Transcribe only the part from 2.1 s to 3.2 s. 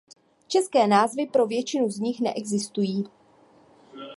neexistují.